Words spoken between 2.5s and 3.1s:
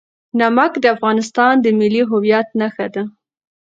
نښه ده.